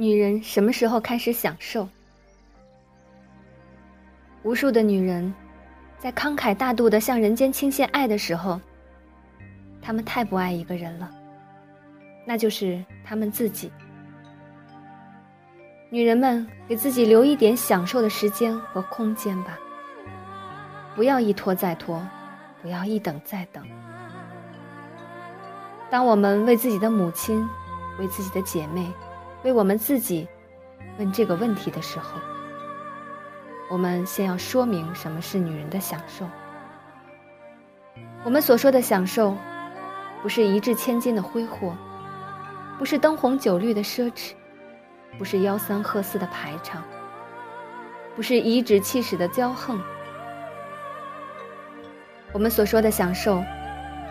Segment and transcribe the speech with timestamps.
[0.00, 1.88] 女人什么时候开始享受？
[4.44, 5.34] 无数的女人，
[5.98, 8.60] 在慷慨大度的向人间倾泻爱的时候，
[9.82, 11.10] 她们太不爱一个人了，
[12.24, 13.72] 那就是她们自己。
[15.90, 19.58] 女人们，给自己留一点享受的时间和空间吧，
[20.94, 22.00] 不要一拖再拖，
[22.62, 23.66] 不要一等再等。
[25.90, 27.44] 当我们为自己的母亲，
[27.98, 28.88] 为自己的姐妹。
[29.48, 30.28] 为我们自己
[30.98, 32.20] 问这个问题的时候，
[33.70, 36.28] 我们先要说明什么是女人的享受。
[38.24, 39.34] 我们所说的享受，
[40.20, 41.74] 不是一掷千金的挥霍，
[42.78, 44.32] 不是灯红酒绿的奢侈，
[45.16, 46.84] 不是吆三喝四的排场，
[48.14, 49.80] 不是颐指气使的骄横。
[52.34, 53.42] 我们所说的享受，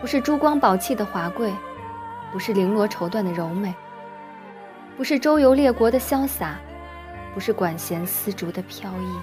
[0.00, 1.54] 不是珠光宝气的华贵，
[2.32, 3.72] 不是绫罗绸缎的柔美。
[4.98, 6.56] 不是周游列国的潇洒，
[7.32, 9.20] 不是管弦丝竹的飘逸。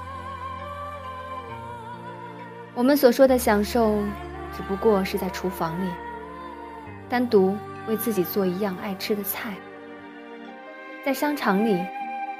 [2.74, 4.02] 我们所说的享受，
[4.56, 5.90] 只不过是在厨房里，
[7.10, 7.58] 单独
[7.90, 9.50] 为自己做一样爱吃的菜；
[11.06, 11.86] 在商场里，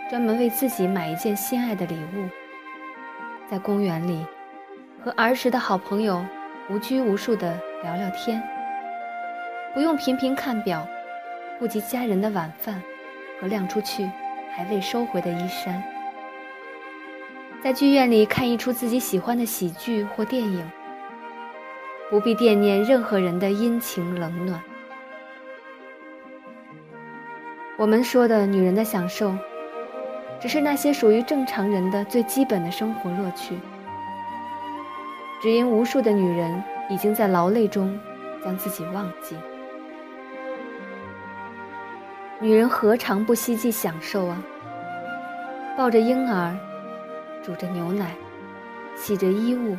[0.10, 2.30] 专门为自己买一件心爱的礼物；
[3.52, 4.26] 在公园里，
[5.04, 6.26] 和儿时的好朋友
[6.70, 8.42] 无拘无束地聊聊天，
[9.74, 10.88] 不用频频看表，
[11.60, 12.82] 顾及家人的晚饭。
[13.40, 14.10] 和晾出去
[14.54, 15.84] 还未收回的衣衫，
[17.64, 20.72] 在剧院里看一出自己喜欢的喜剧或电影，
[22.10, 24.62] 不必惦念任何人的阴晴冷暖。
[27.78, 29.36] 我们说的女人的享受，
[30.40, 33.58] 只是那些属于正常人的最基本的生活乐趣。
[35.42, 38.00] 只因无数的女人已经在劳累中
[38.44, 39.36] 将自己忘记。
[42.46, 44.40] 女人何尝不希冀享受啊？
[45.76, 46.56] 抱着婴儿，
[47.44, 48.12] 煮着牛奶，
[48.96, 49.76] 洗着衣物。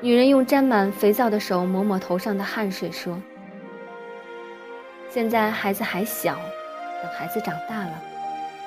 [0.00, 3.20] 女人用沾满肥皂的手抹抹头上的汗水，说
[5.10, 6.36] ：“现在孩子还小，
[7.02, 8.00] 等孩子长大了，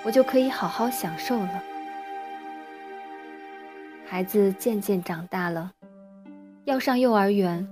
[0.04, 1.64] 我就可以好好享受了。”
[4.06, 5.72] 孩子渐渐长大了，
[6.66, 7.66] 要上幼儿园。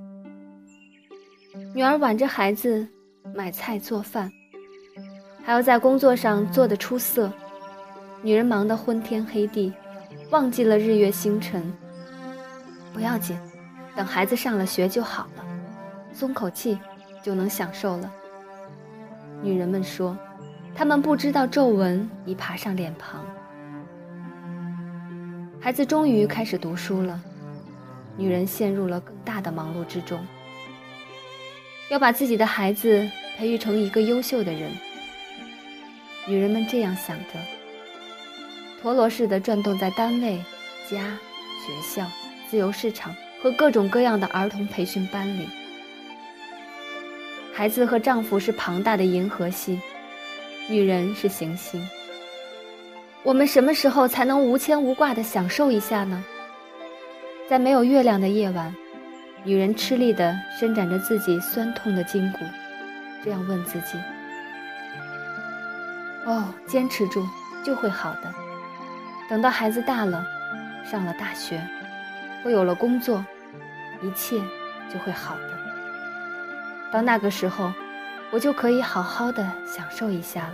[1.75, 2.87] 女儿挽着孩子。
[3.33, 4.31] 买菜做饭，
[5.43, 7.31] 还要在工作上做得出色。
[8.21, 9.73] 女人忙得昏天黑地，
[10.29, 11.73] 忘记了日月星辰。
[12.93, 13.39] 不要紧，
[13.95, 15.45] 等孩子上了学就好了，
[16.13, 16.77] 松口气
[17.23, 18.11] 就能享受了。
[19.41, 20.15] 女人们说，
[20.75, 23.25] 她们不知道皱纹已爬上脸庞。
[25.59, 27.19] 孩子终于开始读书了，
[28.17, 30.19] 女人陷入了更大的忙碌之中。
[31.89, 33.09] 要把自己的孩子
[33.41, 34.69] 培育成一个优秀的人，
[36.27, 37.39] 女人们这样想着，
[38.79, 40.37] 陀螺似的转动在单位、
[40.87, 41.17] 家、
[41.65, 42.05] 学校、
[42.47, 45.49] 自由市场和各种各样的儿童培训班里。
[47.51, 49.79] 孩子和丈夫是庞大的银河系，
[50.69, 51.83] 女人是行星。
[53.23, 56.23] 我们什么时候才能无牵无挂地享受一下呢？
[57.49, 58.71] 在没有月亮的夜晚。
[59.43, 62.45] 女人吃力地伸展着自己酸痛的筋骨，
[63.23, 63.97] 这样问自己
[66.25, 67.25] ：“哦，坚持住，
[67.63, 68.33] 就会好的。
[69.29, 70.25] 等到孩子大了，
[70.83, 71.61] 上了大学，
[72.43, 73.25] 我有了工作，
[74.01, 74.41] 一切
[74.91, 75.59] 就会好的。
[76.91, 77.71] 到那个时候，
[78.31, 80.53] 我就可以好好的享受一下了。”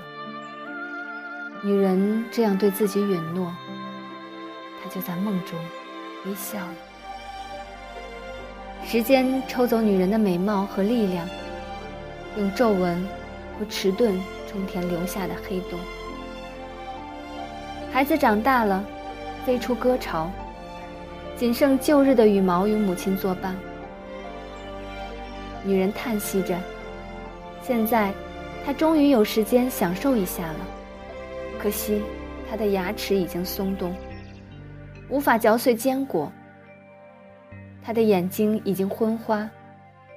[1.64, 3.52] 女人这样对自己允诺，
[4.84, 5.58] 她就在梦中
[6.26, 6.76] 微笑了。
[8.86, 11.28] 时间抽走女人的美貌和力量，
[12.38, 13.04] 用皱纹
[13.58, 14.18] 和迟钝
[14.48, 15.80] 充填留下的黑洞。
[17.92, 18.84] 孩子长大了，
[19.46, 20.30] 飞出歌巢，
[21.36, 23.56] 仅剩旧日的羽毛与母亲作伴。
[25.64, 26.58] 女人叹息着，
[27.62, 28.14] 现在
[28.66, 30.60] 她终于有时间享受一下了。
[31.60, 32.02] 可惜，
[32.50, 33.96] 她的牙齿已经松动，
[35.10, 36.32] 无法嚼碎坚果。
[37.84, 39.50] 他的眼睛已经昏花，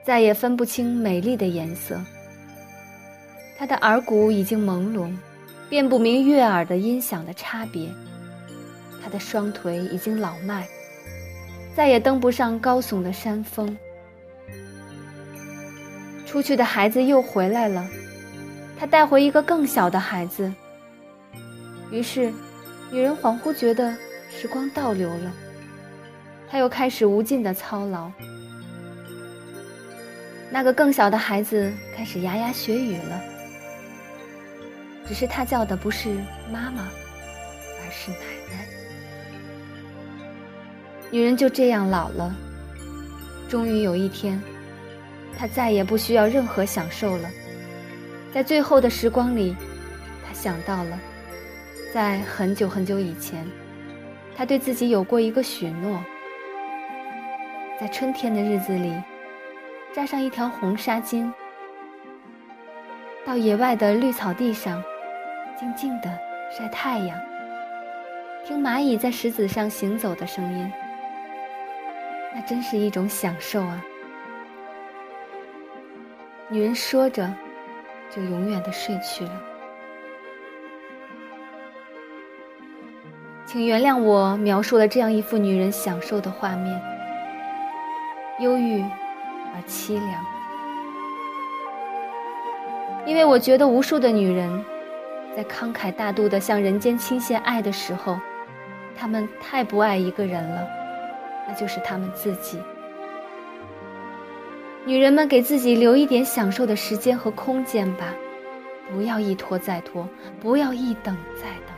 [0.05, 2.01] 再也分不清美丽的颜色。
[3.59, 5.15] 他的耳骨已经朦胧，
[5.69, 7.89] 辨不明悦耳的音响的差别。
[9.03, 10.67] 他的双腿已经老迈，
[11.75, 13.77] 再也登不上高耸的山峰。
[16.27, 17.87] 出去的孩子又回来了，
[18.79, 20.53] 他带回一个更小的孩子。
[21.91, 22.33] 于是，
[22.91, 23.95] 女人恍惚觉得
[24.31, 25.33] 时光倒流了。
[26.49, 28.11] 他又开始无尽的操劳。
[30.51, 33.21] 那个更小的孩子开始牙牙学语了。
[35.07, 36.09] 只是他叫的不是
[36.53, 36.89] 妈妈，
[37.81, 38.19] 而是奶
[38.49, 38.65] 奶。
[41.11, 42.33] 女人就这样老了，
[43.49, 44.41] 终于有一天，
[45.37, 47.29] 她再也不需要任何享受了。
[48.33, 49.57] 在最后的时光里，
[50.25, 50.97] 她想到了，
[51.93, 53.45] 在很久很久以前，
[54.37, 56.01] 她对自己有过一个许诺：
[57.81, 58.95] 在春天的日子里，
[59.93, 61.33] 扎上一条红纱巾。
[63.27, 64.83] 到野外的绿草地上，
[65.59, 66.11] 静静的
[66.51, 67.19] 晒太阳，
[68.47, 70.73] 听蚂蚁在石子上行走的声音，
[72.35, 73.85] 那真是一种享受啊！
[76.49, 77.33] 女人说着，
[78.09, 79.43] 就永远的睡去了。
[83.45, 86.81] 请原谅我描述了这样一幅女人享受的画面，
[88.39, 88.83] 忧郁
[89.55, 90.25] 而凄凉。
[93.07, 94.65] 因为我觉得无数的女人，
[95.37, 98.19] 在慷慨大度的向人间倾泻爱的时候，
[98.97, 100.69] 她们太不爱一个人了，
[101.49, 102.59] 那就是她们自己。
[104.85, 108.15] 女人们给自己留一点享受的时间和空间吧，
[108.91, 110.09] 不要一拖再拖，
[110.41, 111.77] 不要一等再等。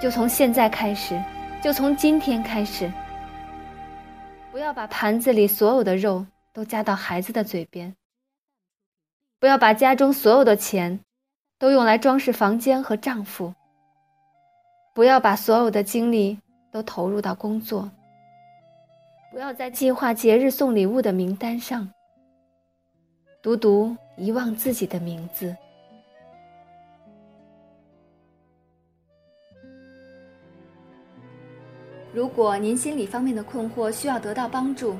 [0.00, 1.20] 就从现在开始，
[1.62, 2.90] 就从今天开始，
[4.58, 7.94] 不要把盘子里所有的肉都夹到孩子的嘴边。
[9.38, 10.98] 不要把家中所有的钱
[11.60, 13.54] 都用来装饰房间和丈夫。
[14.96, 16.40] 不要把所有的精力
[16.72, 17.88] 都投入到工作。
[19.30, 21.88] 不要在计划节日送礼物的名单上，
[23.40, 25.56] 独独遗忘自己的名字。
[32.18, 34.96] 如果您心理方面的困惑需要得到帮助，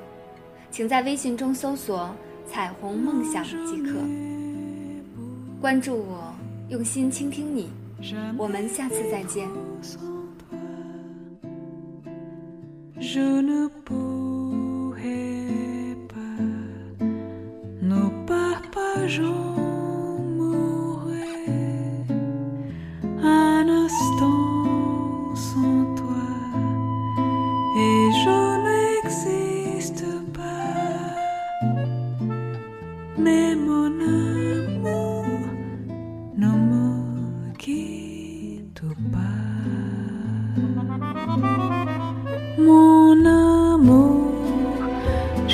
[0.70, 2.09] 请在微信中搜索。
[2.47, 3.99] 彩虹梦想即可。
[5.61, 6.32] 关注我，
[6.69, 7.70] 用心倾听你。
[8.37, 9.49] 我们下次再见。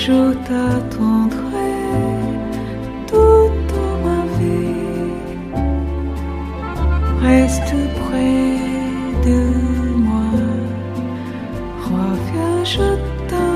[0.07, 1.75] Je t'attendrai
[3.11, 3.75] toute
[4.05, 5.13] ma vie.
[7.23, 8.47] Reste près
[9.27, 9.41] de
[10.07, 10.31] moi,
[11.89, 12.89] reviens, je
[13.29, 13.55] t'en.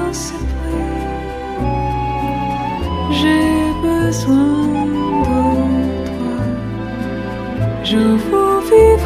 [3.20, 4.58] J'ai besoin
[5.28, 5.42] de
[6.10, 6.38] toi,
[7.84, 8.97] je veux vivre.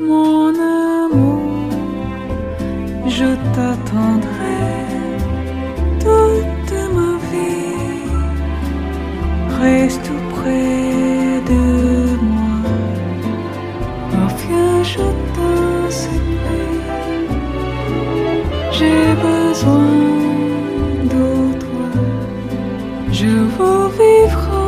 [0.00, 1.70] Mon amour,
[3.06, 4.62] je t'attendrai
[6.00, 7.60] toute ma vie.
[23.12, 24.59] je vous vivrai.